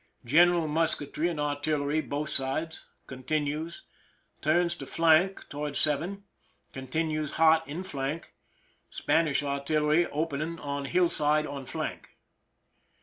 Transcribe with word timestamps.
General 0.25 0.67
musketry 0.67 1.29
and 1.29 1.39
artillery 1.39 2.01
both 2.01 2.31
sides; 2.31 2.87
continues. 3.05 3.83
Turns 4.41 4.73
to 4.77 4.87
flank 4.87 5.47
toward 5.47 5.75
7. 5.75 6.23
Continues 6.73 7.33
hot 7.33 7.67
in 7.67 7.83
flank— 7.83 8.33
Span 8.89 9.27
ish 9.27 9.43
artillery 9.43 10.07
opening 10.07 10.57
on 10.57 10.85
hillside 10.85 11.45
on 11.45 11.67
flank. 11.67 12.17